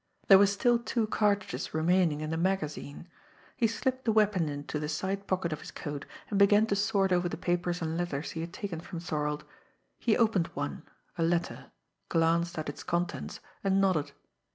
[0.29, 3.07] There were still two cartridges remaining in the magazine.
[3.55, 7.11] He slipped the weapon into the side pocket of his coat, and began to sort
[7.11, 9.45] over the papers and letters he had taken from Thorold.
[9.99, 10.81] He opened one
[11.19, 11.69] a letter
[12.09, 14.13] glanced at its contents and nodded.